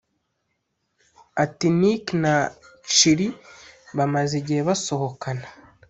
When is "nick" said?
1.79-2.05